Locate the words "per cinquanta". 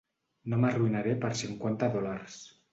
1.27-1.93